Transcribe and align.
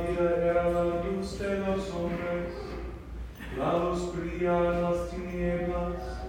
Davide 0.00 0.48
era 0.48 0.70
la 0.70 0.84
luz 0.84 1.38
de 1.38 1.58
los 1.58 1.90
hombres, 1.90 2.54
la 3.58 3.78
luz 3.78 4.14
brilla 4.14 4.56
en 4.56 4.82
las 4.82 5.10
tinieblas, 5.10 6.22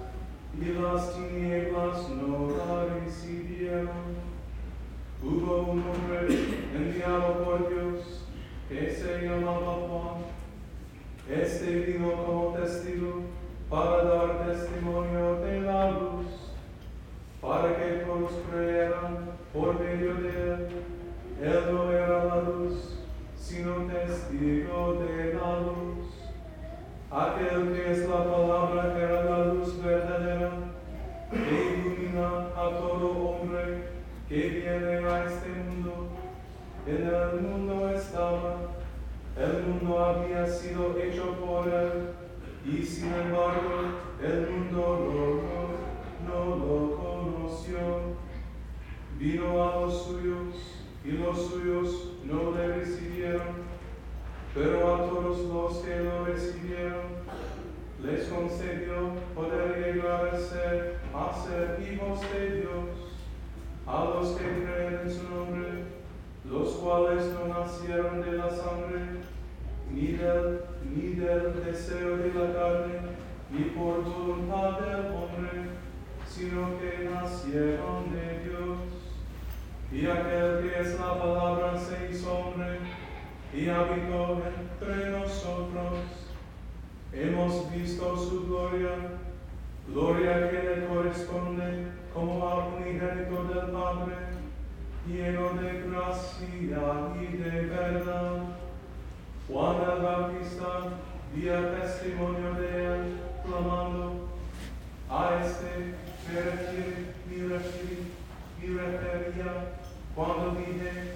y 0.60 0.66
las 0.74 1.16
tinieblas 1.16 2.10
no 2.10 2.50
la 2.50 2.86
recibieron. 2.96 3.90
Hubo 5.24 5.72
un 5.72 5.84
hombre 5.84 6.38
enviado 6.76 7.44
por 7.46 7.70
Dios, 7.70 8.26
que 8.68 8.92
se 8.92 9.22
llamaba 9.22 9.74
Juan. 9.88 10.24
Este 11.30 11.76
vino 11.82 12.12
como 12.26 12.54
testigo 12.56 13.22
para 13.70 14.04
dar 14.04 14.48
testimonio 14.48 15.36
de 15.36 15.62
la 15.62 15.92
luz, 15.92 16.26
para 17.40 17.76
que 17.78 18.04
todos 18.06 18.32
creeran 18.52 19.30
por 19.54 19.80
medio 19.80 20.16
de 20.16 20.30
él. 20.30 20.68
Él 21.42 21.74
no 21.74 21.92
era 21.92 22.26
la 22.26 22.42
luz, 22.42 23.01
sino 23.42 23.88
testigo 23.88 24.94
de 25.02 25.34
la 25.34 25.60
luz. 25.62 26.06
Aquel 27.10 27.74
que 27.74 27.92
es 27.92 28.08
la 28.08 28.24
palabra 28.24 28.96
era 28.98 29.24
la 29.24 29.46
luz 29.46 29.84
verdadera, 29.84 30.52
que 31.32 31.76
ilumina 31.76 32.48
a 32.56 32.70
todo 32.70 33.08
hombre 33.18 33.90
que 34.30 34.48
viene 34.48 35.10
a 35.10 35.26
este 35.26 35.50
mundo. 35.50 36.10
En 36.86 37.08
el 37.08 37.42
mundo 37.42 37.90
estaba, 37.90 38.58
el 39.36 39.64
mundo 39.64 40.00
había 40.00 40.46
sido 40.46 40.96
hecho 40.98 41.36
por 41.36 41.68
él, 41.68 42.12
y 42.64 42.84
sin 42.84 43.12
embargo 43.12 43.76
el 44.22 44.50
mundo 44.50 45.42
no 46.28 46.56
lo 46.56 46.96
conoció. 46.96 48.22
Vino 49.18 49.64
a 49.64 49.82
los 49.82 50.06
suyos, 50.06 50.81
y 51.04 51.12
los 51.12 51.48
suyos 51.48 52.14
no 52.24 52.52
le 52.52 52.76
recibieron, 52.76 53.72
pero 54.54 54.96
a 54.96 55.08
todos 55.08 55.40
los 55.40 55.78
que 55.78 56.00
lo 56.00 56.26
recibieron, 56.26 57.22
les 58.04 58.28
concedió 58.28 59.14
poder 59.36 59.96
llegar 59.96 60.30
a 60.34 60.38
ser, 60.38 61.00
a 61.14 61.34
ser 61.34 61.80
hijos 61.82 62.20
de 62.34 62.62
Dios, 62.62 63.12
a 63.88 64.06
los 64.06 64.30
que 64.32 64.44
creen 64.44 65.02
en 65.04 65.12
su 65.12 65.24
nombre, 65.30 65.84
los 66.46 66.70
cuales 66.74 67.26
no 67.34 67.48
nacieron 67.48 68.22
de 68.22 68.34
la 68.34 68.50
sangre, 68.50 69.22
ni 69.92 70.14
del, 70.14 70.62
ni 70.94 71.16
del 71.16 71.64
deseo 71.66 72.18
de 72.18 72.34
la 72.34 72.54
carne, 72.54 73.00
ni 73.52 73.66
por 73.72 74.04
voluntad 74.04 74.80
del 74.80 75.08
hombre, 75.08 75.72
sino 76.28 76.80
que 76.80 77.10
nacieron 77.10 78.12
de 78.14 78.40
Dios. 78.44 79.01
Y 79.94 80.06
aquel 80.06 80.62
que 80.62 80.80
es 80.80 80.98
la 80.98 81.20
palabra 81.20 81.78
se 81.78 82.10
hizo 82.10 82.32
hombre 82.34 82.80
y 83.54 83.68
habitó 83.68 84.42
entre 84.46 85.10
nosotros. 85.10 86.00
Hemos 87.12 87.70
visto 87.74 88.16
su 88.16 88.48
gloria, 88.48 88.92
gloria 89.90 90.50
que 90.50 90.64
le 90.64 90.88
corresponde 90.88 91.88
como 92.14 92.48
a 92.48 92.68
unigénito 92.68 93.44
del 93.44 93.72
Padre, 93.72 94.16
lleno 95.06 95.50
de 95.62 95.82
gracia 95.82 96.48
y 97.22 97.38
de 97.38 97.66
verdad. 97.66 98.44
Juan 99.50 99.76
el 99.76 100.04
Bautista 100.04 101.02
dio 101.36 101.68
testimonio 101.68 102.54
de 102.54 102.86
él, 102.86 103.18
clamando, 103.46 104.30
a 105.10 105.42
este 105.44 105.96
me 106.32 106.42
refiere, 106.42 107.14
me 107.28 107.58
refiere, 107.58 108.22
me 108.62 108.82
refería 108.82 109.82
cuando 110.16 110.52
dije, 110.52 111.16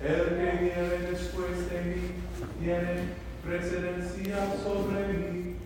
el 0.00 0.24
que 0.24 0.58
viene 0.60 1.12
después 1.32 1.70
de 1.70 1.80
mí 1.80 2.10
tiene 2.60 3.08
precedencia 3.42 4.54
sobre 4.62 5.08
mí, 5.14 5.56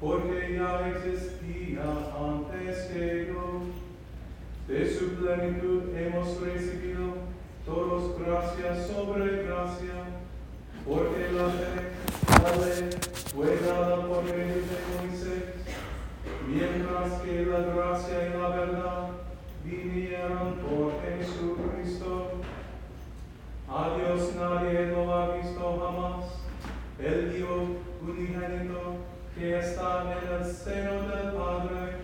porque 0.00 0.54
ya 0.54 0.88
existía 0.88 1.82
antes 2.18 2.86
que 2.86 3.28
yo. 3.28 3.60
De 4.66 4.88
su 4.88 5.16
plenitud 5.16 5.94
hemos 5.96 6.40
recibido 6.40 7.14
todos 7.66 8.18
gracia 8.18 8.86
sobre 8.86 9.42
gracia, 9.42 10.04
porque 10.86 11.32
la 11.32 11.48
fe, 11.50 11.90
la 12.42 12.66
ley, 12.66 12.90
fue 13.34 13.58
dada 13.66 14.06
por 14.06 14.22
medio 14.22 14.36
de 14.38 14.78
Moisés, 14.96 15.42
mientras 16.48 17.20
que 17.22 17.46
la 17.46 17.58
gracia 17.74 18.28
y 18.28 18.38
la 18.38 18.48
verdad 18.48 19.08
vinieron 19.64 20.54
por 20.54 20.92
Jesucristo. 21.02 22.39
A 23.72 23.96
Dios 23.96 24.34
nadie 24.34 24.86
lo 24.86 25.14
ha 25.14 25.36
visto 25.36 25.78
jamás. 25.80 26.24
El 26.98 27.32
Dios 27.32 27.68
unigénito 28.02 28.96
que 29.32 29.60
está 29.60 30.06
en 30.10 30.42
el 30.42 30.44
seno 30.44 31.02
del 31.02 31.30
Padre 31.32 31.98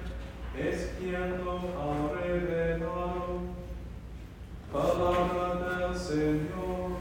es 0.57 0.93
quien 0.97 1.45
lo 1.45 1.59
ha 1.77 2.23
revelado. 2.23 3.41
Palabra 4.73 5.89
del 5.89 5.99
Señor. 5.99 6.99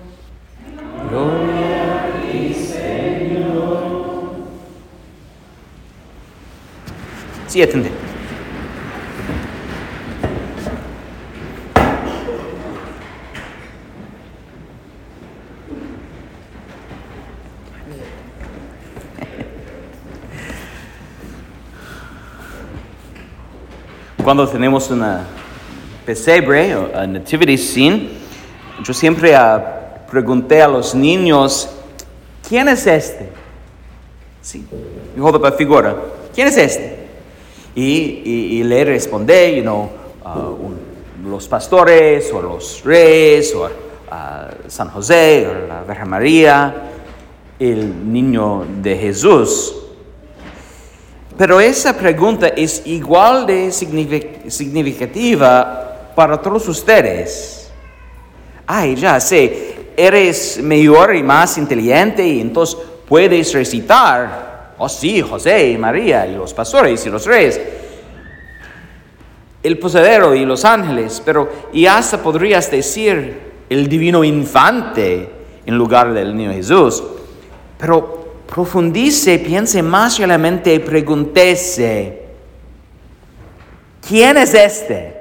Gloria 1.12 2.06
a 2.06 2.22
ti, 2.22 2.54
Señor. 2.56 3.86
Siéntate. 7.48 8.05
Cuando 24.26 24.48
tenemos 24.50 24.90
una 24.90 25.24
pesebre 26.04 26.76
o 26.76 26.90
a 26.98 27.06
nativity 27.06 27.58
scene, 27.60 28.10
yo 28.84 28.92
siempre 28.92 29.36
ah, 29.36 30.04
pregunté 30.10 30.64
a 30.64 30.68
los 30.68 30.96
niños, 30.96 31.70
¿quién 32.50 32.68
es 32.68 32.88
este? 32.88 33.30
Sí, 34.42 34.66
you 35.16 35.24
hold 35.24 35.36
up 35.36 35.46
a 35.46 35.52
figura. 35.52 35.96
¿Quién 36.34 36.48
es 36.48 36.58
este? 36.58 37.06
Y, 37.76 38.22
y- 38.26 38.48
y 38.60 38.64
le 38.64 38.84
respondí, 38.86 39.58
you 39.58 39.62
know, 39.62 39.90
ah, 40.24 40.40
un- 40.40 40.80
los 41.30 41.48
pastores 41.48 42.32
o 42.34 42.42
los 42.42 42.82
reyes 42.84 43.54
o 43.54 43.70
ah, 44.10 44.50
San 44.68 44.90
José 44.90 45.48
o 45.48 45.68
la 45.68 45.84
Virgen 45.84 46.10
María, 46.10 46.76
el 47.60 48.12
niño 48.12 48.66
de 48.82 48.98
Jesús. 48.98 49.76
Pero 51.38 51.60
esa 51.60 51.98
pregunta 51.98 52.48
es 52.48 52.82
igual 52.86 53.46
de 53.46 53.68
signific- 53.68 54.50
significativa 54.50 56.12
para 56.16 56.42
todos 56.42 56.68
ustedes. 56.70 57.70
Ay, 58.66 58.96
ya 58.96 59.20
sé, 59.20 59.92
eres 59.98 60.62
mayor 60.64 61.16
y 61.16 61.22
más 61.24 61.58
inteligente 61.58 62.26
y 62.26 62.40
entonces 62.42 62.78
puedes 63.08 63.54
recitar, 63.54 64.74
oh 64.78 64.90
sí, 64.90 65.22
José 65.22 65.72
y 65.72 65.78
María 65.78 66.26
y 66.26 66.36
los 66.36 66.54
pastores 66.54 67.06
y 67.06 67.10
los 67.10 67.26
reyes, 67.26 67.60
el 69.62 69.78
posadero 69.78 70.34
y 70.36 70.46
los 70.46 70.64
ángeles, 70.64 71.22
pero 71.26 71.50
y 71.74 71.86
hasta 71.86 72.18
podrías 72.22 72.72
decir 72.72 73.42
el 73.70 73.90
divino 73.90 74.24
infante 74.24 75.30
en 75.66 75.76
lugar 75.76 76.14
del 76.14 76.36
niño 76.36 76.54
Jesús. 76.54 77.04
Pero 77.78 78.25
profundice, 78.48 79.40
piense 79.40 79.82
más 79.82 80.18
realmente 80.18 80.80
pregúntese, 80.80 82.24
¿quién 84.08 84.38
es 84.38 84.54
este? 84.54 85.14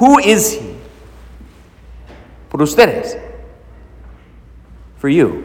Who 0.00 0.18
is 0.18 0.54
he? 0.54 0.74
Por 2.48 2.62
ustedes. 2.62 3.16
For 4.96 5.08
you. 5.08 5.44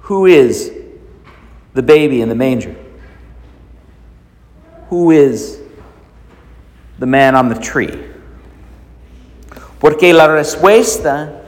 Who 0.00 0.26
is 0.26 0.72
the 1.74 1.82
baby 1.82 2.22
in 2.22 2.28
the 2.28 2.34
manger? 2.34 2.74
Who 4.88 5.10
is 5.10 5.60
the 6.98 7.06
man 7.06 7.34
on 7.34 7.48
the 7.48 7.54
tree? 7.54 7.98
Porque 9.78 10.12
la 10.12 10.28
respuesta 10.28 11.41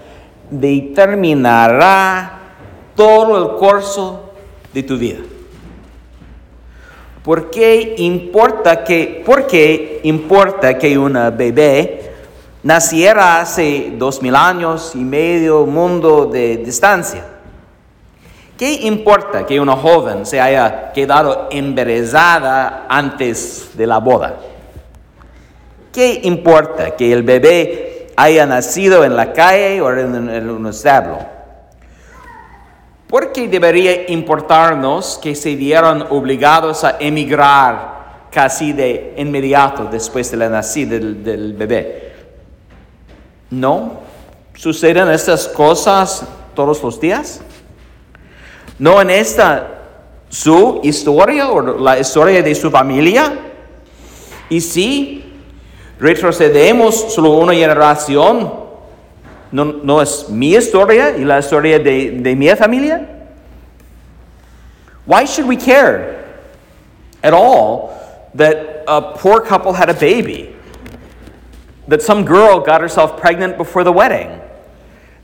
determinará 0.50 2.38
todo 2.94 3.38
el 3.38 3.58
curso 3.58 4.32
de 4.72 4.82
tu 4.82 4.98
vida. 4.98 5.20
¿Por 7.22 7.50
qué 7.50 7.94
importa 7.98 8.84
que, 8.84 9.22
por 9.24 9.46
importa 10.02 10.76
que 10.76 10.98
una 10.98 11.30
bebé 11.30 12.12
naciera 12.62 13.40
hace 13.40 13.94
dos 13.96 14.20
mil 14.20 14.36
años 14.36 14.92
y 14.94 14.98
medio 14.98 15.64
mundo 15.64 16.26
de 16.26 16.58
distancia? 16.58 17.24
¿Qué 18.58 18.72
importa 18.82 19.46
que 19.46 19.58
una 19.58 19.74
joven 19.74 20.26
se 20.26 20.40
haya 20.40 20.92
quedado 20.92 21.48
embarazada 21.50 22.86
antes 22.88 23.70
de 23.74 23.86
la 23.86 23.98
boda? 23.98 24.36
¿Qué 25.92 26.20
importa 26.24 26.94
que 26.94 27.12
el 27.12 27.22
bebé 27.22 27.93
haya 28.16 28.46
nacido 28.46 29.04
en 29.04 29.16
la 29.16 29.32
calle 29.32 29.80
o 29.80 29.90
en, 29.92 30.28
en 30.28 30.50
un 30.50 30.66
establo? 30.66 31.18
¿Por 33.08 33.32
qué 33.32 33.46
debería 33.46 34.10
importarnos 34.10 35.18
que 35.22 35.34
se 35.34 35.54
vieran 35.54 36.06
obligados 36.10 36.82
a 36.82 36.96
emigrar 36.98 38.26
casi 38.30 38.72
de 38.72 39.14
inmediato 39.16 39.84
después 39.84 40.30
de 40.30 40.36
la 40.36 40.48
nacida 40.48 40.94
del, 40.94 41.22
del 41.22 41.52
bebé? 41.52 42.12
¿No? 43.50 44.00
¿Suceden 44.54 45.10
estas 45.10 45.46
cosas 45.46 46.26
todos 46.54 46.82
los 46.82 47.00
días? 47.00 47.40
¿No 48.78 49.00
en 49.00 49.10
esta 49.10 49.70
su 50.28 50.80
historia 50.82 51.50
o 51.50 51.78
la 51.78 51.98
historia 51.98 52.42
de 52.42 52.54
su 52.54 52.70
familia? 52.70 53.32
Y 54.48 54.60
si 54.60 55.23
retrocedemos 56.04 57.14
solo 57.14 57.30
una 57.30 57.54
generación, 57.54 58.52
¿no, 59.50 59.64
no 59.64 60.02
es 60.02 60.28
mi 60.28 60.54
historia 60.54 61.16
y 61.16 61.24
la 61.24 61.38
historia 61.38 61.78
de, 61.78 62.20
de 62.20 62.36
mi 62.36 62.48
familia? 62.50 63.08
Why 65.06 65.24
should 65.24 65.48
we 65.48 65.56
care 65.56 66.22
at 67.22 67.32
all 67.32 67.98
that 68.34 68.84
a 68.86 69.14
poor 69.16 69.40
couple 69.40 69.72
had 69.72 69.88
a 69.88 69.94
baby? 69.94 70.54
That 71.88 72.02
some 72.02 72.26
girl 72.26 72.60
got 72.60 72.82
herself 72.82 73.18
pregnant 73.18 73.56
before 73.56 73.82
the 73.82 73.92
wedding? 73.92 74.40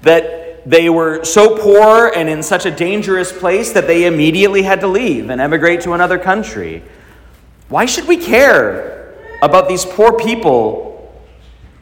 That 0.00 0.62
they 0.64 0.88
were 0.88 1.24
so 1.24 1.58
poor 1.58 2.10
and 2.14 2.26
in 2.26 2.42
such 2.42 2.64
a 2.64 2.70
dangerous 2.70 3.32
place 3.32 3.72
that 3.72 3.86
they 3.86 4.06
immediately 4.06 4.62
had 4.62 4.80
to 4.80 4.86
leave 4.86 5.28
and 5.28 5.42
emigrate 5.42 5.82
to 5.82 5.92
another 5.92 6.18
country. 6.18 6.82
Why 7.68 7.84
should 7.84 8.08
we 8.08 8.16
care 8.16 8.89
about 9.42 9.68
these 9.68 9.84
poor 9.84 10.12
people 10.12 11.12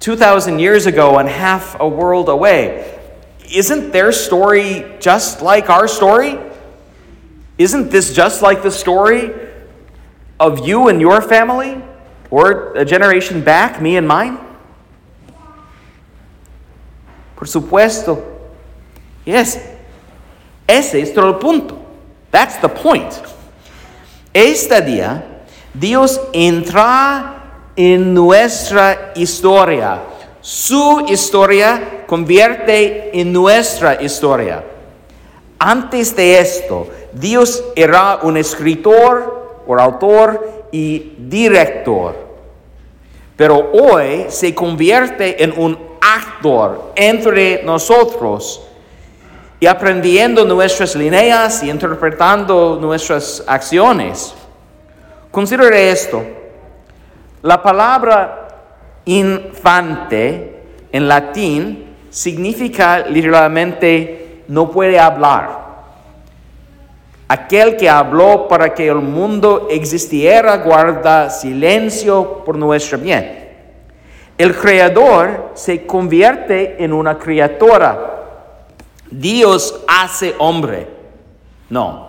2,000 0.01 0.59
years 0.59 0.87
ago 0.87 1.19
and 1.19 1.29
half 1.29 1.79
a 1.81 1.89
world 1.89 2.29
away? 2.29 2.99
Isn't 3.53 3.93
their 3.93 4.13
story 4.13 4.85
just 5.01 5.43
like 5.43 5.71
our 5.71 5.89
story? 5.89 6.39
Isn't 7.57 7.91
this 7.91 8.15
just 8.15 8.43
like 8.43 8.63
the 8.63 8.71
story 8.71 9.33
of 10.39 10.67
you 10.67 10.89
and 10.89 11.01
your 11.01 11.21
family? 11.21 11.83
Or 12.31 12.75
a 12.75 12.85
generation 12.85 13.43
back, 13.43 13.81
me 13.81 13.97
and 13.97 14.07
mine? 14.07 14.39
Por 17.37 17.47
supuesto, 17.47 18.39
Yes. 19.29 19.59
Ese 20.67 21.03
es 21.03 21.13
todo 21.13 21.27
el 21.27 21.39
punto. 21.39 21.85
That's 22.31 22.57
the 22.63 22.69
point. 22.71 23.13
Este 24.35 24.81
día, 24.81 25.23
Dios 25.79 26.19
entra 26.33 27.38
en 27.79 28.13
nuestra 28.13 29.13
historia. 29.15 30.01
Su 30.41 31.07
historia 31.09 32.03
convierte 32.09 33.21
en 33.21 33.33
nuestra 33.33 34.03
historia. 34.03 34.65
Antes 35.61 36.17
de 36.17 36.41
esto, 36.41 36.89
Dios 37.13 37.63
era 37.77 38.19
un 38.23 38.37
escritor 38.37 39.63
o 39.65 39.79
autor 39.79 40.65
y 40.73 41.13
director. 41.19 42.17
Pero 43.37 43.71
hoy 43.73 44.27
se 44.29 44.53
convierte 44.53 45.41
en 45.41 45.55
un 45.57 45.79
actor 46.01 46.95
entre 46.97 47.63
nosotros 47.63 48.61
y 49.61 49.67
aprendiendo 49.67 50.45
nuestras 50.45 50.97
líneas 50.97 51.63
y 51.63 51.71
interpretando 51.71 52.77
nuestras 52.81 53.45
acciones. 53.47 54.35
Considere 55.31 55.93
esto. 55.93 56.38
La 57.43 57.63
palabra 57.63 58.49
infante 59.05 60.63
en 60.91 61.09
latín 61.09 61.95
significa 62.11 63.01
literalmente 63.01 64.45
no 64.49 64.71
puede 64.71 64.99
hablar. 64.99 65.69
Aquel 67.29 67.77
que 67.77 67.89
habló 67.89 68.49
para 68.49 68.75
que 68.75 68.89
el 68.89 68.97
mundo 68.97 69.69
existiera 69.71 70.57
guarda 70.59 71.29
silencio 71.29 72.43
por 72.45 72.57
nuestro 72.57 72.99
bien. 72.99 73.47
El 74.39 74.57
creador 74.57 75.53
se 75.55 75.85
convierte 75.85 76.83
en 76.83 76.93
una 76.93 77.19
criatura. 77.19 78.15
Dios 79.11 79.85
hace 79.87 80.35
hombre. 80.39 80.87
No, 81.69 82.09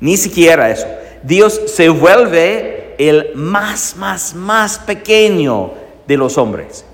ni 0.00 0.16
siquiera 0.16 0.70
eso. 0.70 0.86
Dios 1.22 1.60
se 1.66 1.88
vuelve 1.90 2.79
el 3.00 3.34
más, 3.34 3.96
más, 3.96 4.34
más 4.34 4.78
pequeño 4.78 5.72
de 6.06 6.16
los 6.18 6.36
hombres. 6.36 6.84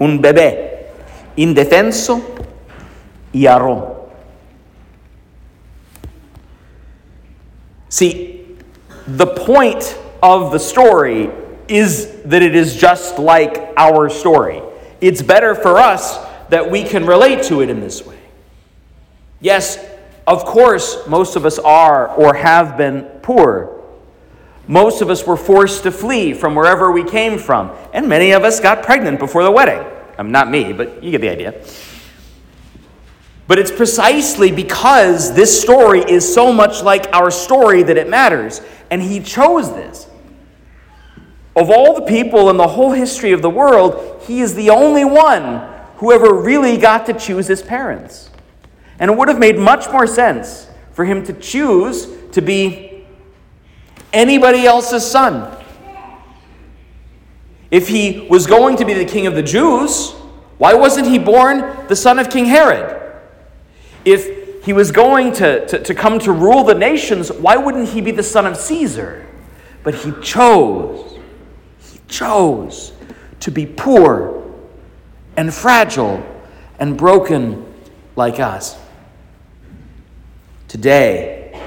Un 0.00 0.20
bebé 0.20 0.88
indefenso 1.36 2.20
y 3.32 3.46
arrón. 3.46 3.84
See, 7.88 8.56
the 9.06 9.26
point 9.26 9.96
of 10.22 10.50
the 10.50 10.58
story 10.58 11.30
is 11.68 12.20
that 12.24 12.42
it 12.42 12.56
is 12.56 12.76
just 12.76 13.18
like 13.18 13.72
our 13.76 14.08
story. 14.08 14.60
It's 15.00 15.22
better 15.22 15.54
for 15.54 15.78
us 15.78 16.18
that 16.48 16.68
we 16.68 16.82
can 16.82 17.06
relate 17.06 17.44
to 17.44 17.60
it 17.60 17.70
in 17.70 17.80
this 17.80 18.04
way. 18.04 18.18
Yes, 19.40 19.78
of 20.26 20.44
course, 20.44 21.06
most 21.06 21.36
of 21.36 21.46
us 21.46 21.60
are 21.60 22.08
or 22.08 22.34
have 22.34 22.76
been 22.76 23.02
poor. 23.22 23.81
Most 24.68 25.02
of 25.02 25.10
us 25.10 25.26
were 25.26 25.36
forced 25.36 25.82
to 25.82 25.90
flee 25.90 26.34
from 26.34 26.54
wherever 26.54 26.92
we 26.92 27.04
came 27.04 27.38
from, 27.38 27.70
and 27.92 28.08
many 28.08 28.32
of 28.32 28.44
us 28.44 28.60
got 28.60 28.82
pregnant 28.82 29.18
before 29.18 29.42
the 29.42 29.50
wedding. 29.50 29.84
I'm 30.18 30.30
not 30.30 30.50
me, 30.50 30.72
but 30.72 31.02
you 31.02 31.10
get 31.10 31.20
the 31.20 31.28
idea. 31.28 31.64
But 33.48 33.58
it's 33.58 33.72
precisely 33.72 34.52
because 34.52 35.34
this 35.34 35.60
story 35.60 36.00
is 36.00 36.32
so 36.32 36.52
much 36.52 36.82
like 36.82 37.12
our 37.12 37.30
story 37.30 37.82
that 37.82 37.96
it 37.96 38.08
matters, 38.08 38.60
and 38.90 39.02
He 39.02 39.20
chose 39.20 39.72
this. 39.74 40.06
Of 41.54 41.70
all 41.70 41.94
the 41.94 42.06
people 42.06 42.48
in 42.50 42.56
the 42.56 42.68
whole 42.68 42.92
history 42.92 43.32
of 43.32 43.42
the 43.42 43.50
world, 43.50 44.22
He 44.26 44.40
is 44.40 44.54
the 44.54 44.70
only 44.70 45.04
one 45.04 45.68
who 45.96 46.12
ever 46.12 46.34
really 46.34 46.76
got 46.76 47.06
to 47.06 47.12
choose 47.12 47.46
His 47.46 47.62
parents. 47.62 48.30
And 48.98 49.10
it 49.10 49.16
would 49.16 49.28
have 49.28 49.38
made 49.38 49.58
much 49.58 49.90
more 49.90 50.06
sense 50.06 50.68
for 50.92 51.04
him 51.04 51.24
to 51.24 51.32
choose 51.32 52.06
to 52.32 52.40
be 52.40 52.91
anybody 54.12 54.66
else's 54.66 55.08
son. 55.08 55.56
If 57.70 57.88
he 57.88 58.26
was 58.28 58.46
going 58.46 58.76
to 58.76 58.84
be 58.84 58.92
the 58.92 59.04
king 59.04 59.26
of 59.26 59.34
the 59.34 59.42
Jews, 59.42 60.12
why 60.58 60.74
wasn't 60.74 61.08
he 61.08 61.18
born 61.18 61.86
the 61.88 61.96
son 61.96 62.18
of 62.18 62.28
King 62.30 62.44
Herod? 62.44 63.20
If 64.04 64.64
he 64.64 64.72
was 64.72 64.92
going 64.92 65.32
to, 65.34 65.66
to, 65.66 65.82
to 65.82 65.94
come 65.94 66.18
to 66.20 66.32
rule 66.32 66.64
the 66.64 66.74
nations, 66.74 67.32
why 67.32 67.56
wouldn't 67.56 67.88
he 67.88 68.00
be 68.00 68.10
the 68.10 68.22
son 68.22 68.46
of 68.46 68.56
Caesar? 68.56 69.26
But 69.82 69.94
he 69.94 70.12
chose, 70.22 71.18
he 71.90 71.98
chose 72.08 72.92
to 73.40 73.50
be 73.50 73.66
poor 73.66 74.44
and 75.36 75.52
fragile 75.52 76.24
and 76.78 76.96
broken 76.96 77.66
like 78.14 78.38
us. 78.38 78.78
Today, 80.68 81.60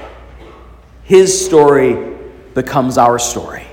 his 1.02 1.44
story 1.44 2.15
becomes 2.56 2.96
our 2.96 3.18
story. 3.18 3.66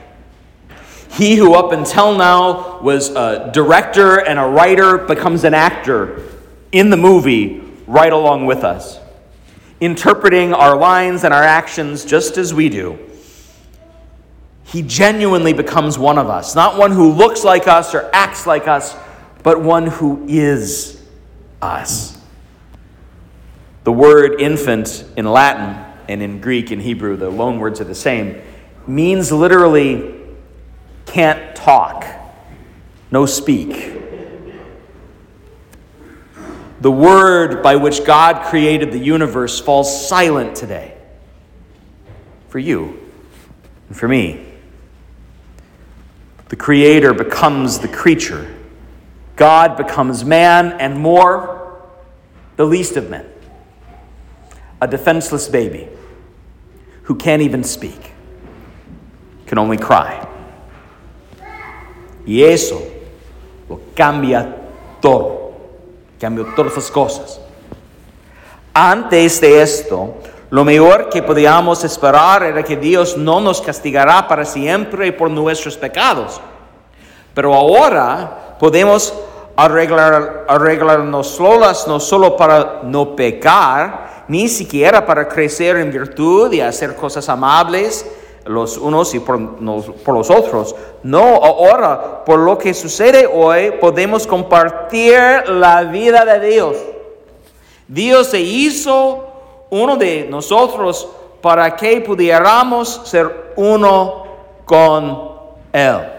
He 1.10 1.36
who 1.38 1.56
up 1.56 1.72
until 1.72 2.16
now 2.18 2.82
was 2.82 3.10
a 3.10 3.50
director 3.54 4.20
and 4.20 4.38
a 4.38 4.46
writer 4.46 4.98
becomes 4.98 5.46
an 5.46 5.54
actor 5.54 6.30
in 6.74 6.90
the 6.90 6.98
movie 6.98 7.64
right 7.88 8.12
along 8.12 8.46
with 8.46 8.64
us, 8.64 9.00
interpreting 9.80 10.54
our 10.54 10.76
lines 10.76 11.24
and 11.24 11.34
our 11.34 11.44
actions 11.44 12.04
just 12.04 12.38
as 12.38 12.54
we 12.54 12.68
do. 12.68 13.00
He 14.66 14.82
genuinely 14.82 15.54
becomes 15.54 15.98
one 15.98 16.18
of 16.18 16.30
us, 16.30 16.54
not 16.54 16.78
one 16.78 16.92
who 16.92 17.12
looks 17.12 17.46
like 17.46 17.68
us 17.68 17.96
or 17.96 18.10
acts 18.12 18.46
like 18.46 18.68
us, 18.68 18.98
but 19.44 19.62
one 19.62 19.88
who 19.88 20.26
is 20.28 21.02
us. 21.62 22.20
The 23.86 23.94
word 23.94 24.42
infant 24.42 25.06
in 25.16 25.26
Latin 25.26 25.86
and 26.10 26.22
in 26.22 26.42
Greek 26.42 26.72
and 26.72 26.82
Hebrew, 26.82 27.16
the 27.16 27.30
loan 27.30 27.60
words 27.60 27.80
are 27.80 27.86
the 27.86 27.96
same, 27.96 28.42
means 28.88 29.32
literally 29.32 30.22
can't 31.06 31.56
talk, 31.56 32.06
no 33.12 33.26
speak. 33.26 34.02
The 36.82 36.92
word 36.92 37.64
by 37.64 37.78
which 37.78 38.04
God 38.04 38.46
created 38.46 38.92
the 38.92 39.00
universe 39.00 39.60
falls 39.60 40.08
silent 40.08 40.56
today 40.56 40.98
for 42.50 42.60
you 42.60 43.00
and 43.88 43.98
for 43.98 44.08
me. 44.08 44.46
The 46.50 46.56
Creator 46.58 47.14
becomes 47.14 47.80
the 47.80 47.88
creature. 47.88 48.54
God 49.36 49.76
becomes 49.76 50.24
man 50.24 50.74
and 50.74 51.00
more, 51.00 51.82
the 52.58 52.66
least 52.66 52.96
of 52.96 53.10
men. 53.10 53.26
A 54.82 54.88
defenseless 54.88 55.48
baby 55.48 55.88
who 57.04 57.16
can't 57.16 57.42
even 57.42 57.64
speak, 57.64 58.13
can 59.46 59.58
only 59.58 59.78
cry. 59.78 60.20
Y 62.26 62.44
eso 62.44 62.82
lo 63.70 63.80
cambia 63.96 64.56
todo. 65.02 65.52
Cambia 66.20 66.46
todas 66.56 66.76
las 66.76 66.92
cosas. 66.92 67.40
Antes 68.74 69.42
de 69.42 69.62
esto, 69.62 70.16
lo 70.50 70.64
mejor 70.64 71.10
que 71.10 71.22
podíamos 71.22 71.84
esperar 71.84 72.44
era 72.44 72.64
que 72.64 72.78
Dios 72.78 73.18
no 73.18 73.42
nos 73.42 73.62
castigará 73.62 74.28
para 74.28 74.46
siempre 74.46 75.12
por 75.12 75.30
nuestros 75.30 75.78
pecados. 75.78 76.40
Pero 77.34 77.54
ahora 77.54 78.56
podemos 78.60 79.14
arreglar, 79.56 80.46
arreglarnos 80.48 81.28
solas 81.28 81.88
no 81.88 82.00
solo 82.00 82.38
para 82.38 82.82
no 82.84 83.16
pecar, 83.16 84.26
ni 84.28 84.48
siquiera 84.48 85.06
para 85.06 85.28
crecer 85.28 85.78
en 85.78 85.92
virtud 85.92 86.52
y 86.54 86.62
hacer 86.62 86.96
cosas 86.96 87.28
amables 87.30 88.06
los 88.46 88.78
unos 88.78 89.14
y 89.14 89.20
por, 89.20 89.58
por, 90.04 90.16
los 90.16 90.30
otros. 90.30 90.76
No, 91.04 91.20
ahora, 91.20 92.24
por 92.26 92.40
lo 92.40 92.58
que 92.58 92.74
sucede 92.74 93.26
hoy, 93.26 93.72
podemos 93.80 94.28
compartir 94.28 95.20
la 95.48 95.84
vida 95.84 96.26
de 96.26 96.48
Dios. 96.48 96.78
Dios 97.88 98.28
se 98.28 98.40
hizo 98.40 99.28
uno 99.70 99.98
de 99.98 100.28
nosotros 100.30 101.08
para 101.42 101.76
que 101.76 102.02
pudiéramos 102.02 103.02
ser 103.06 103.54
uno 103.56 104.24
con 104.66 105.32
Él. 105.72 106.10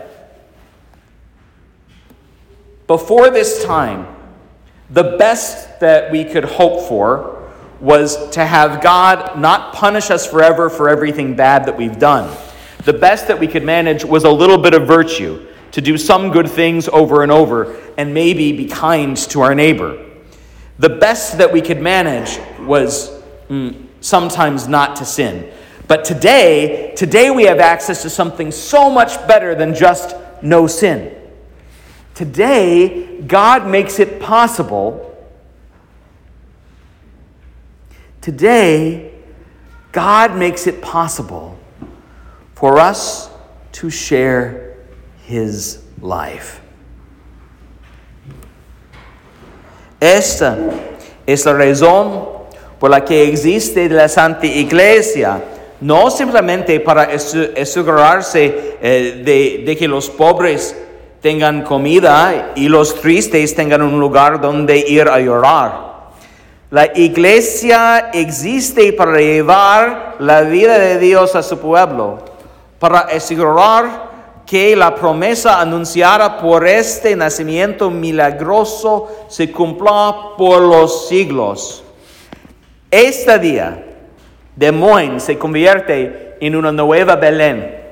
Before 2.86 3.30
this 3.30 3.64
time, 3.64 4.06
the 4.90 5.16
best 5.18 5.80
that 5.80 6.12
we 6.12 6.24
could 6.24 6.44
hope 6.44 6.86
for 6.86 7.43
was 7.80 8.30
to 8.30 8.44
have 8.44 8.82
God 8.82 9.38
not 9.38 9.74
punish 9.74 10.10
us 10.10 10.26
forever 10.26 10.70
for 10.70 10.88
everything 10.88 11.34
bad 11.34 11.66
that 11.66 11.76
we've 11.76 11.98
done. 11.98 12.34
The 12.84 12.92
best 12.92 13.28
that 13.28 13.38
we 13.38 13.46
could 13.46 13.64
manage 13.64 14.04
was 14.04 14.24
a 14.24 14.30
little 14.30 14.58
bit 14.58 14.74
of 14.74 14.86
virtue, 14.86 15.46
to 15.72 15.80
do 15.80 15.98
some 15.98 16.30
good 16.30 16.48
things 16.48 16.88
over 16.88 17.22
and 17.22 17.32
over, 17.32 17.76
and 17.98 18.14
maybe 18.14 18.52
be 18.52 18.66
kind 18.66 19.16
to 19.16 19.40
our 19.40 19.54
neighbor. 19.54 20.04
The 20.78 20.88
best 20.88 21.38
that 21.38 21.52
we 21.52 21.60
could 21.60 21.80
manage 21.80 22.38
was 22.60 23.22
mm, 23.48 23.86
sometimes 24.00 24.68
not 24.68 24.96
to 24.96 25.04
sin. 25.04 25.52
But 25.86 26.04
today, 26.04 26.94
today 26.96 27.30
we 27.30 27.44
have 27.44 27.58
access 27.58 28.02
to 28.02 28.10
something 28.10 28.50
so 28.50 28.88
much 28.88 29.16
better 29.26 29.54
than 29.54 29.74
just 29.74 30.16
no 30.42 30.66
sin. 30.66 31.14
Today, 32.14 33.20
God 33.22 33.66
makes 33.66 33.98
it 33.98 34.20
possible 34.20 35.13
Today, 38.24 39.12
God 39.92 40.34
makes 40.34 40.66
it 40.66 40.80
possible 40.80 41.58
for 42.54 42.78
us 42.78 43.28
to 43.72 43.90
share 43.90 44.78
His 45.26 45.84
life. 46.00 46.62
Esta 50.00 50.56
es 51.26 51.44
la 51.44 51.52
razón 51.52 52.48
por 52.80 52.88
la 52.88 53.00
que 53.00 53.28
existe 53.28 53.90
la 53.90 54.08
Santa 54.08 54.46
Iglesia, 54.46 55.42
no 55.82 56.08
simplemente 56.08 56.80
para 56.80 57.02
asegurarse 57.02 58.78
eh, 58.80 59.22
de, 59.22 59.64
de 59.66 59.76
que 59.76 59.86
los 59.86 60.08
pobres 60.08 60.74
tengan 61.20 61.62
comida 61.62 62.52
y 62.56 62.70
los 62.70 62.98
tristes 63.02 63.54
tengan 63.54 63.82
un 63.82 64.00
lugar 64.00 64.40
donde 64.40 64.78
ir 64.78 65.08
a 65.08 65.20
llorar. 65.20 65.93
La 66.74 66.90
iglesia 66.92 68.10
existe 68.12 68.92
para 68.94 69.18
llevar 69.18 70.16
la 70.18 70.40
vida 70.40 70.76
de 70.76 70.98
Dios 70.98 71.36
a 71.36 71.42
su 71.44 71.60
pueblo, 71.60 72.18
para 72.80 72.98
asegurar 72.98 74.42
que 74.44 74.74
la 74.74 74.92
promesa 74.92 75.60
anunciada 75.60 76.36
por 76.36 76.66
este 76.66 77.14
nacimiento 77.14 77.92
milagroso 77.92 79.08
se 79.28 79.52
cumpla 79.52 80.34
por 80.36 80.62
los 80.62 81.06
siglos. 81.06 81.84
Este 82.90 83.38
día, 83.38 83.84
Des 84.56 84.72
Moines 84.72 85.22
se 85.22 85.38
convierte 85.38 86.36
en 86.40 86.56
una 86.56 86.72
nueva 86.72 87.14
Belén. 87.14 87.82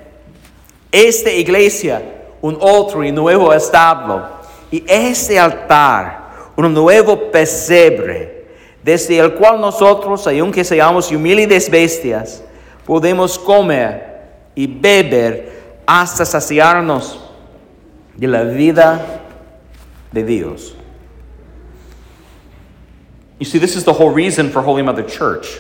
Esta 0.91 1.31
iglesia, 1.31 2.03
un 2.41 2.59
otro 2.61 3.05
y 3.05 3.12
nuevo 3.12 3.55
establo. 3.55 4.25
Y 4.73 4.83
este 4.89 5.39
altar, 5.39 6.51
un 6.57 6.75
nuevo 6.75 7.31
pesebre 7.31 8.42
desde 8.83 9.19
el 9.19 9.35
cual 9.35 9.61
nosotros, 9.61 10.27
aunque 10.27 10.65
seamos 10.65 11.11
humildes 11.11 11.71
bestias, 11.71 12.43
podemos 12.85 13.39
comer 13.39 14.23
y 14.55 14.67
beber 14.67 15.53
hasta 15.87 16.25
saciarnos 16.25 17.19
de 18.17 18.27
la 18.27 18.43
vida 18.45 19.21
de 20.11 20.23
Dios. 20.23 20.75
You 23.39 23.47
see, 23.47 23.59
this 23.59 23.77
is 23.77 23.85
the 23.85 23.93
whole 23.93 24.11
reason 24.11 24.51
for 24.51 24.62
Holy 24.62 24.83
Mother 24.83 25.03
Church. 25.03 25.59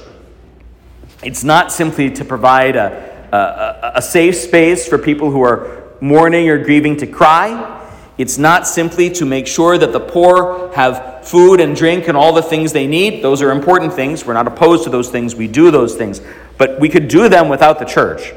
It's 1.24 1.42
not 1.42 1.72
simply 1.72 2.10
to 2.10 2.24
provide 2.24 2.76
a, 2.76 3.28
a, 3.32 3.92
a 3.96 4.02
safe 4.02 4.36
space 4.36 4.86
for 4.86 4.98
people 4.98 5.30
who 5.30 5.42
are 5.42 5.82
mourning 6.00 6.48
or 6.48 6.62
grieving 6.62 6.96
to 6.98 7.06
cry. 7.06 7.80
It's 8.18 8.36
not 8.36 8.66
simply 8.66 9.10
to 9.10 9.24
make 9.24 9.46
sure 9.46 9.78
that 9.78 9.92
the 9.92 10.00
poor 10.00 10.72
have 10.74 11.26
food 11.26 11.60
and 11.60 11.74
drink 11.74 12.08
and 12.08 12.16
all 12.16 12.32
the 12.32 12.42
things 12.42 12.72
they 12.72 12.86
need. 12.86 13.22
Those 13.22 13.40
are 13.40 13.50
important 13.50 13.94
things. 13.94 14.24
We're 14.26 14.34
not 14.34 14.46
opposed 14.46 14.84
to 14.84 14.90
those 14.90 15.08
things. 15.10 15.34
We 15.34 15.48
do 15.48 15.70
those 15.70 15.94
things. 15.94 16.20
But 16.58 16.78
we 16.78 16.88
could 16.88 17.08
do 17.08 17.28
them 17.28 17.48
without 17.48 17.78
the 17.78 17.84
church. 17.84 18.32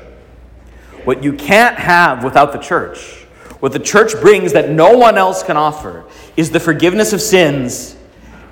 What 1.04 1.24
you 1.24 1.34
can't 1.34 1.76
have 1.76 2.24
without 2.24 2.52
the 2.52 2.58
church, 2.58 3.26
what 3.60 3.74
the 3.74 3.80
church 3.80 4.14
brings 4.22 4.54
that 4.54 4.70
no 4.70 4.98
one 4.98 5.18
else 5.18 5.44
can 5.44 5.58
offer, 5.58 6.06
is 6.36 6.52
the 6.52 6.60
forgiveness 6.60 7.14
of 7.14 7.22
sins 7.22 7.96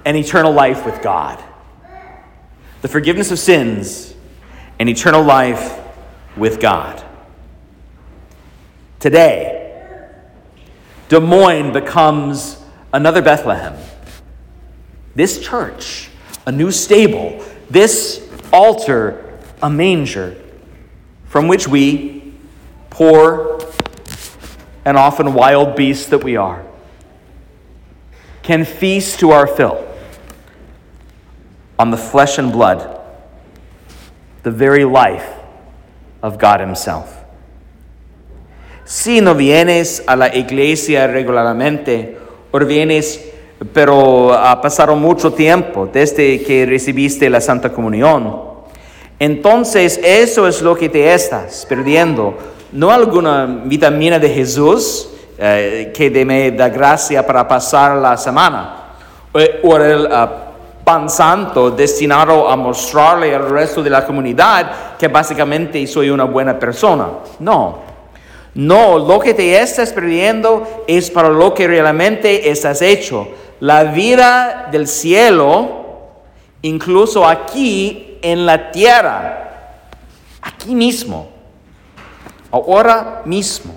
and 0.06 0.18
eternal 0.18 0.52
life 0.52 0.86
with 0.86 1.02
God. 1.02 1.44
The 2.82 2.88
forgiveness 2.90 3.32
of 3.32 3.40
sins 3.40 4.14
and 4.78 4.90
eternal 4.90 5.24
life 5.24 5.80
with 6.36 6.60
God. 6.60 7.04
Today, 9.00 9.63
Des 11.14 11.20
Moines 11.20 11.72
becomes 11.72 12.60
another 12.92 13.22
Bethlehem. 13.22 13.76
This 15.14 15.40
church, 15.40 16.10
a 16.48 16.52
new 16.52 16.72
stable, 16.72 17.46
this 17.70 18.28
altar, 18.52 19.38
a 19.62 19.70
manger, 19.70 20.36
from 21.26 21.48
which 21.48 21.68
we, 21.68 22.34
poor 22.90 23.60
and 24.86 24.98
often 24.98 25.36
wild 25.36 25.76
beasts 25.76 26.08
that 26.08 26.24
we 26.24 26.36
are, 26.36 26.66
can 28.42 28.66
feast 28.66 29.20
to 29.20 29.30
our 29.30 29.46
fill 29.46 29.88
on 31.78 31.92
the 31.92 31.98
flesh 31.98 32.40
and 32.40 32.52
blood, 32.52 33.00
the 34.42 34.50
very 34.50 34.84
life 34.84 35.32
of 36.24 36.40
God 36.40 36.60
Himself. 36.60 37.23
Si 38.94 39.22
no 39.22 39.34
vienes 39.34 40.04
a 40.06 40.16
la 40.16 40.36
iglesia 40.36 41.08
regularmente, 41.08 42.16
o 42.52 42.60
vienes, 42.60 43.20
pero 43.74 44.32
ha 44.32 44.62
pasado 44.62 44.96
mucho 44.96 45.34
tiempo 45.34 45.90
desde 45.92 46.44
que 46.44 46.64
recibiste 46.68 47.28
la 47.28 47.42
Santa 47.42 47.74
Comunión, 47.74 48.40
entonces 49.18 50.00
eso 50.04 50.48
es 50.48 50.62
lo 50.62 50.76
que 50.76 50.90
te 50.90 51.12
estás 51.12 51.66
perdiendo. 51.68 52.38
No 52.72 52.92
alguna 52.92 53.64
vitamina 53.66 54.20
de 54.20 54.30
Jesús 54.30 55.10
eh, 55.40 55.92
que 55.92 56.24
me 56.24 56.52
da 56.52 56.70
gracia 56.70 57.26
para 57.26 57.48
pasar 57.48 57.96
la 57.96 58.16
semana, 58.16 58.94
o 59.64 59.76
el 59.76 60.06
uh, 60.06 60.84
pan 60.84 61.10
santo 61.10 61.72
destinado 61.72 62.48
a 62.48 62.56
mostrarle 62.56 63.34
al 63.34 63.50
resto 63.50 63.82
de 63.82 63.90
la 63.90 64.06
comunidad 64.06 64.98
que 65.00 65.08
básicamente 65.08 65.88
soy 65.88 66.12
una 66.12 66.26
buena 66.26 66.60
persona. 66.60 67.08
No. 67.40 67.93
No, 68.56 69.00
lo 69.00 69.20
que 69.20 69.34
te 69.34 69.60
estás 69.60 69.92
perdiendo 69.92 70.86
es 70.88 71.10
para 71.10 71.30
lo 71.30 71.54
que 71.54 71.68
realmente 71.68 72.50
estás 72.50 72.82
hecho. 72.82 73.28
La 73.60 73.86
vida 73.86 74.70
del 74.72 74.88
cielo, 74.88 76.12
incluso 76.62 77.26
aquí 77.26 78.20
en 78.22 78.46
la 78.46 78.72
tierra, 78.72 79.80
aquí 80.42 80.76
mismo, 80.76 81.30
ahora 82.52 83.24
mismo. 83.26 83.74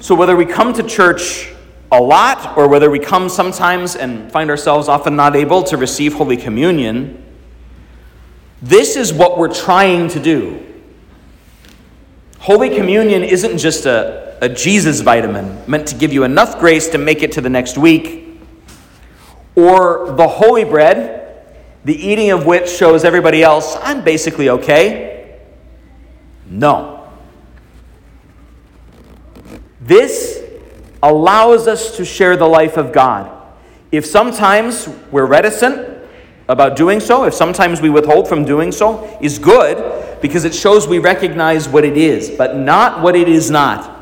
So 0.00 0.14
whether 0.14 0.34
we 0.34 0.46
come 0.46 0.72
to 0.74 0.82
church 0.82 1.52
a 1.92 2.00
lot 2.00 2.56
or 2.56 2.68
whether 2.68 2.88
we 2.88 2.98
come 2.98 3.28
sometimes 3.28 3.96
and 3.96 4.32
find 4.32 4.48
ourselves 4.48 4.88
often 4.88 5.14
not 5.14 5.36
able 5.36 5.62
to 5.64 5.76
receive 5.76 6.14
Holy 6.14 6.38
Communion, 6.38 7.22
this 8.62 8.96
is 8.96 9.12
what 9.12 9.36
we're 9.36 9.52
trying 9.52 10.08
to 10.08 10.18
do. 10.18 10.69
Holy 12.40 12.74
Communion 12.74 13.22
isn't 13.22 13.58
just 13.58 13.84
a, 13.84 14.38
a 14.40 14.48
Jesus 14.48 15.02
vitamin 15.02 15.62
meant 15.66 15.86
to 15.88 15.94
give 15.94 16.10
you 16.10 16.24
enough 16.24 16.58
grace 16.58 16.88
to 16.88 16.96
make 16.96 17.22
it 17.22 17.32
to 17.32 17.42
the 17.42 17.50
next 17.50 17.76
week, 17.76 18.40
or 19.54 20.14
the 20.16 20.26
holy 20.26 20.64
bread, 20.64 21.44
the 21.84 21.94
eating 21.94 22.30
of 22.30 22.46
which 22.46 22.66
shows 22.70 23.04
everybody 23.04 23.42
else, 23.42 23.76
I'm 23.82 24.02
basically 24.02 24.48
okay. 24.48 25.38
No. 26.46 27.12
This 29.82 30.42
allows 31.02 31.68
us 31.68 31.94
to 31.98 32.06
share 32.06 32.38
the 32.38 32.48
life 32.48 32.78
of 32.78 32.90
God. 32.90 33.30
If 33.92 34.06
sometimes 34.06 34.88
we're 35.10 35.26
reticent 35.26 35.98
about 36.48 36.74
doing 36.74 37.00
so, 37.00 37.24
if 37.24 37.34
sometimes 37.34 37.82
we 37.82 37.90
withhold 37.90 38.28
from 38.28 38.46
doing 38.46 38.72
so, 38.72 39.18
is 39.20 39.38
good 39.38 39.99
because 40.20 40.44
it 40.44 40.54
shows 40.54 40.86
we 40.86 40.98
recognize 40.98 41.68
what 41.68 41.84
it 41.84 41.96
is, 41.96 42.30
but 42.30 42.56
not 42.56 43.02
what 43.02 43.16
it 43.16 43.28
is 43.28 43.50
not. 43.50 43.98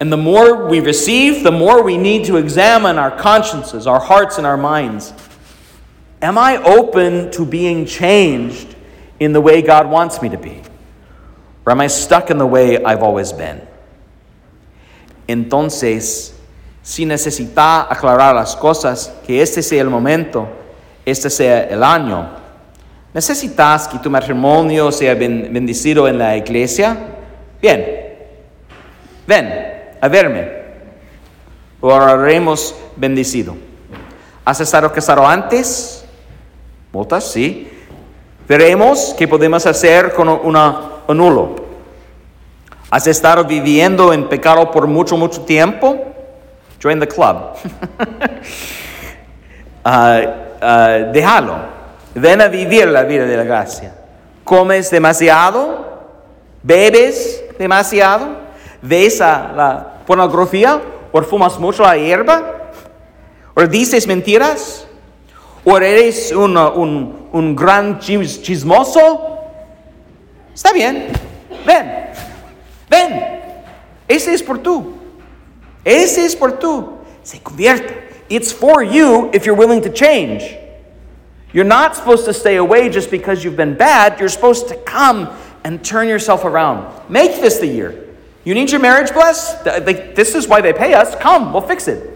And 0.00 0.12
the 0.12 0.16
more 0.16 0.66
we 0.66 0.80
receive, 0.80 1.44
the 1.44 1.52
more 1.52 1.82
we 1.82 1.96
need 1.96 2.24
to 2.26 2.36
examine 2.36 2.98
our 2.98 3.10
consciences, 3.10 3.86
our 3.86 4.00
hearts, 4.00 4.36
and 4.36 4.46
our 4.46 4.56
minds. 4.56 5.12
Am 6.20 6.36
I 6.36 6.56
open 6.56 7.30
to 7.32 7.46
being 7.46 7.86
changed 7.86 8.74
in 9.20 9.32
the 9.32 9.40
way 9.40 9.62
God 9.62 9.88
wants 9.88 10.20
me 10.20 10.28
to 10.28 10.38
be? 10.38 10.60
Or 11.64 11.72
am 11.72 11.80
I 11.80 11.86
stuck 11.86 12.30
in 12.30 12.38
the 12.38 12.46
way 12.46 12.82
I've 12.82 13.02
always 13.02 13.32
been? 13.32 13.66
Entonces, 15.28 16.32
si 16.82 17.04
necesita 17.04 17.86
aclarar 17.88 18.34
las 18.34 18.56
cosas, 18.56 19.12
que 19.24 19.40
este 19.40 19.62
sea 19.62 19.82
el 19.82 19.90
momento, 19.90 20.48
este 21.06 21.30
sea 21.30 21.68
el 21.68 21.82
año, 21.84 22.41
¿necesitas 23.12 23.88
que 23.88 23.98
tu 23.98 24.10
matrimonio 24.10 24.90
sea 24.92 25.14
bendecido 25.14 26.08
en 26.08 26.18
la 26.18 26.36
iglesia? 26.36 26.96
Bien, 27.60 27.84
ven 29.26 29.72
a 30.00 30.08
verme, 30.08 30.48
lo 31.80 31.94
haremos 31.94 32.74
bendecido. 32.96 33.56
¿Has 34.44 34.60
estado 34.60 34.92
casado 34.92 35.26
antes? 35.26 36.04
Muchas, 36.92 37.30
sí. 37.30 37.68
Veremos 38.48 39.14
qué 39.16 39.28
podemos 39.28 39.64
hacer 39.66 40.12
con 40.12 40.28
una 40.28 40.92
anulo. 41.08 41.56
¿Has 42.90 43.06
estado 43.06 43.44
viviendo 43.44 44.12
en 44.12 44.28
pecado 44.28 44.70
por 44.70 44.86
mucho, 44.86 45.16
mucho 45.16 45.42
tiempo? 45.42 45.96
Join 46.82 47.00
the 47.00 47.06
club. 47.06 47.56
uh, 49.84 49.88
uh, 50.60 51.12
déjalo. 51.12 51.81
Ven 52.14 52.40
a 52.40 52.48
vivir 52.48 52.86
la 52.88 53.04
vida 53.04 53.24
de 53.24 53.36
la 53.36 53.44
gracia. 53.44 53.94
¿Comes 54.44 54.90
demasiado? 54.90 55.86
¿Bebes 56.62 57.42
demasiado? 57.58 58.36
¿Ves 58.82 59.20
a 59.20 59.52
la 59.54 59.92
pornografía? 60.06 60.80
¿O 61.12 61.22
fumas 61.22 61.58
mucho 61.58 61.82
la 61.82 61.96
hierba? 61.96 62.70
¿O 63.54 63.62
dices 63.66 64.06
mentiras? 64.06 64.86
¿O 65.64 65.76
eres 65.78 66.32
un, 66.32 66.56
un, 66.56 67.28
un 67.32 67.56
gran 67.56 67.98
chis- 68.00 68.42
chismoso? 68.42 69.38
Está 70.54 70.72
bien. 70.72 71.08
Ven. 71.66 72.06
Ven, 72.90 73.40
ese 74.06 74.34
es 74.34 74.42
por 74.42 74.58
tú. 74.58 74.94
Ese 75.84 76.26
es 76.26 76.36
por 76.36 76.52
tú. 76.58 76.98
Se 77.22 77.40
convierte. 77.40 78.10
It's 78.28 78.52
for 78.52 78.82
you 78.82 79.30
if 79.32 79.44
you're 79.46 79.58
willing 79.58 79.80
to 79.82 79.88
change. 79.90 80.58
You're 81.52 81.64
not 81.64 81.96
supposed 81.96 82.24
to 82.24 82.32
stay 82.32 82.56
away 82.56 82.88
just 82.88 83.10
because 83.10 83.44
you've 83.44 83.56
been 83.56 83.74
bad. 83.74 84.18
You're 84.18 84.28
supposed 84.28 84.68
to 84.68 84.76
come 84.76 85.28
and 85.64 85.84
turn 85.84 86.08
yourself 86.08 86.44
around. 86.44 87.10
Make 87.10 87.40
this 87.40 87.58
the 87.58 87.66
year. 87.66 88.08
You 88.44 88.54
need 88.54 88.70
your 88.70 88.80
marriage 88.80 89.12
blessed? 89.12 89.64
This 89.64 90.34
is 90.34 90.48
why 90.48 90.60
they 90.60 90.72
pay 90.72 90.94
us. 90.94 91.14
Come, 91.16 91.52
we'll 91.52 91.62
fix 91.62 91.86
it. 91.88 92.08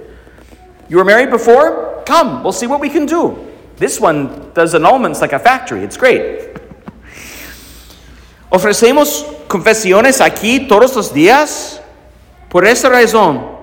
You 0.89 0.97
were 0.97 1.05
married 1.05 1.31
before? 1.31 2.03
Come, 2.07 2.43
we'll 2.43 2.53
see 2.53 2.67
what 2.67 2.81
we 2.81 2.89
can 2.89 3.07
do. 3.07 3.47
This 3.77 4.01
one 4.01 4.53
does 4.55 4.75
annulments 4.75 5.21
like 5.21 5.33
a 5.33 5.39
factory. 5.39 5.83
It's 5.83 5.97
great. 5.97 6.57
Ofrecemos 8.51 9.25
confesiones 9.49 10.21
aquí 10.21 10.67
todos 10.69 10.97
los 10.97 11.13
días 11.13 11.81
por 12.49 12.65
esa 12.65 12.89
razón, 12.89 13.59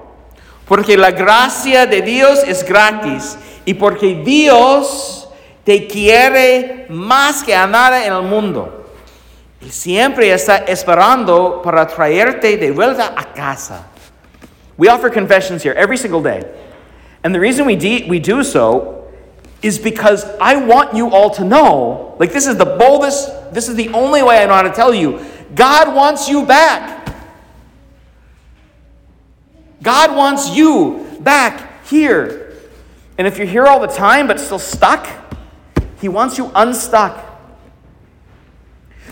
porque 0.67 0.97
la 0.97 1.12
gracia 1.12 1.86
de 1.86 2.01
Dios 2.01 2.43
es 2.43 2.63
gratis 2.63 3.38
y 3.65 3.73
porque 3.73 4.23
Dios 4.23 5.22
te 5.65 5.88
quiere 5.88 6.88
más 6.89 7.43
que 7.43 7.56
a 7.56 7.67
nada 7.67 8.06
en 8.06 8.13
el 8.13 8.23
mundo. 8.23 8.86
Siempre 9.69 10.32
está 10.32 10.58
esperando 10.67 11.62
para 11.63 11.88
traerte 11.88 12.58
de 12.58 12.71
vuelta 12.71 13.13
a 13.15 13.34
casa. 13.34 13.86
We 14.78 14.89
offer 14.89 15.10
confessions 15.10 15.63
here 15.63 15.73
every 15.73 15.97
single 15.97 16.21
day. 16.21 16.43
And 17.23 17.34
the 17.34 17.39
reason 17.39 17.65
we, 17.65 17.76
de- 17.76 18.10
we 18.10 18.19
do 18.19 18.43
so 18.43 19.08
is 19.62 19.80
because 19.80 20.26
I 20.41 20.58
want 20.58 20.93
you 20.93 21.10
all 21.10 21.30
to 21.32 21.45
know 21.45 22.15
like, 22.19 22.32
this 22.32 22.47
is 22.47 22.58
the 22.58 22.65
boldest, 22.65 23.54
this 23.54 23.67
is 23.67 23.76
the 23.76 23.89
only 23.89 24.23
way 24.23 24.41
I 24.41 24.45
know 24.45 24.54
how 24.54 24.63
to 24.63 24.73
tell 24.73 24.93
you. 24.93 25.19
God 25.56 25.93
wants 25.95 26.28
you 26.30 26.45
back. 26.45 27.13
God 29.82 30.15
wants 30.15 30.56
you 30.56 31.17
back 31.19 31.86
here. 31.86 32.54
And 33.17 33.28
if 33.28 33.38
you're 33.38 33.47
here 33.47 33.65
all 33.65 33.80
the 33.80 33.88
time 33.88 34.28
but 34.28 34.39
still 34.39 34.60
stuck, 34.60 35.08
He 36.03 36.09
wants 36.09 36.37
you 36.37 36.51
unstuck. 36.53 37.17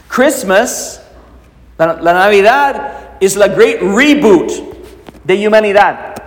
Christmas, 0.09 0.99
la, 1.79 1.95
Navidad, 1.95 3.15
is 3.23 3.37
la 3.37 3.47
great 3.47 3.79
reboot 3.79 4.51
de 5.25 5.37
humanidad. 5.37 6.21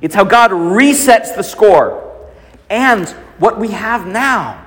It's 0.00 0.14
how 0.14 0.22
God 0.22 0.52
resets 0.52 1.34
the 1.34 1.42
score. 1.42 2.30
And 2.70 3.08
what 3.40 3.58
we 3.58 3.72
have 3.72 4.06
now 4.06 4.64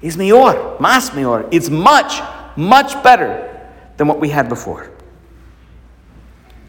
is 0.00 0.16
mejor, 0.16 0.78
más 0.78 1.12
mejor. 1.12 1.48
It's 1.50 1.68
much, 1.68 2.22
much 2.56 3.02
better 3.02 3.72
than 3.96 4.06
what 4.06 4.20
we 4.20 4.28
had 4.28 4.48
before. 4.48 4.88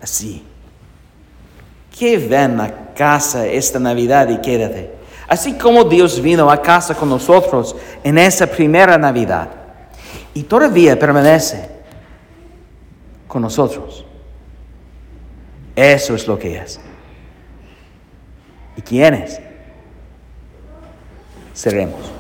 Así. 0.02 0.42
Que 1.92 2.18
ven 2.18 2.60
a 2.60 2.96
casa 2.96 3.46
esta 3.46 3.78
Navidad 3.78 4.28
y 4.32 4.38
quédate. 4.38 4.95
Así 5.28 5.54
como 5.54 5.84
Dios 5.84 6.22
vino 6.22 6.50
a 6.50 6.62
casa 6.62 6.94
con 6.96 7.10
nosotros 7.10 7.76
en 8.04 8.18
esa 8.18 8.46
primera 8.48 8.98
Navidad 8.98 9.50
y 10.34 10.44
todavía 10.44 10.98
permanece 10.98 11.70
con 13.28 13.42
nosotros. 13.42 14.06
Eso 15.76 16.16
es 16.16 16.28
lo 16.28 16.38
que 16.38 16.58
es. 16.58 16.80
¿Y 18.78 18.82
quiénes? 18.82 19.42
Seremos. 21.54 22.15